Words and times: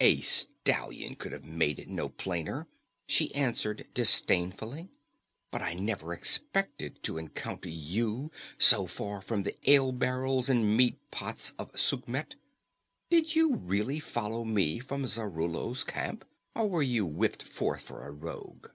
"A 0.00 0.22
stallion 0.22 1.14
could 1.14 1.32
have 1.32 1.44
made 1.44 1.78
it 1.78 1.90
no 1.90 2.08
plainer," 2.08 2.66
she 3.06 3.34
answered 3.34 3.86
disdainfully. 3.92 4.88
"But 5.50 5.60
I 5.60 5.74
never 5.74 6.14
expected 6.14 7.02
to 7.02 7.18
encounter 7.18 7.68
you 7.68 8.30
so 8.56 8.86
far 8.86 9.20
from 9.20 9.42
the 9.42 9.54
ale 9.70 9.92
barrels 9.92 10.48
and 10.48 10.74
meat 10.74 10.96
pots 11.10 11.52
of 11.58 11.78
Sukhmet. 11.78 12.34
Did 13.10 13.36
you 13.36 13.56
really 13.56 14.00
follow 14.00 14.42
me 14.42 14.78
from 14.78 15.04
Zarallo's 15.06 15.84
camp, 15.84 16.24
or 16.54 16.66
were 16.66 16.82
you 16.82 17.04
whipped 17.04 17.42
forth 17.42 17.82
for 17.82 18.06
a 18.06 18.10
rogue?" 18.10 18.68